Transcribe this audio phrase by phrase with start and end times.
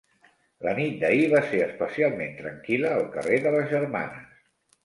[0.67, 4.29] La nit d'ahir va ser especialment tranquil·la al carrer de les Germanes.